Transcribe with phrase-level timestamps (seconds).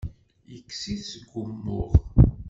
[0.53, 1.89] Yekkes-it seg wumuɣ.